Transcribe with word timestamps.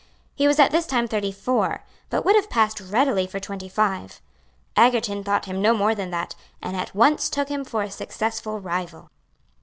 He 0.33 0.47
was 0.47 0.57
at 0.57 0.71
this 0.71 0.87
time 0.87 1.07
thirty 1.07 1.31
four, 1.31 1.83
but 2.09 2.25
would 2.25 2.35
have 2.35 2.49
passed 2.49 2.79
readily 2.81 3.27
for 3.27 3.39
twenty 3.39 3.69
five. 3.69 4.19
Egerton 4.75 5.23
thought 5.23 5.45
him 5.45 5.61
no 5.61 5.75
more 5.75 5.93
than 5.93 6.09
that, 6.09 6.33
and 6.59 6.75
at 6.75 6.95
once 6.95 7.29
took 7.29 7.49
him 7.49 7.63
for 7.63 7.83
a 7.83 7.91
successful 7.91 8.59
rival. 8.59 9.11